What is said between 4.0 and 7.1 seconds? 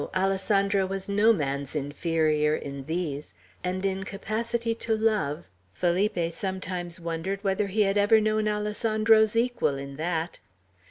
capacity to love, Felipe sometimes